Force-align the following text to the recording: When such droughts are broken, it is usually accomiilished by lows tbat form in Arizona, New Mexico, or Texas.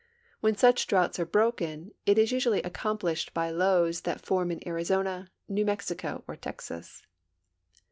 When 0.39 0.55
such 0.55 0.87
droughts 0.87 1.19
are 1.19 1.27
broken, 1.27 1.91
it 2.07 2.17
is 2.17 2.31
usually 2.31 2.59
accomiilished 2.63 3.35
by 3.35 3.51
lows 3.51 4.01
tbat 4.01 4.21
form 4.21 4.49
in 4.49 4.67
Arizona, 4.67 5.29
New 5.47 5.63
Mexico, 5.63 6.23
or 6.27 6.35
Texas. 6.35 7.03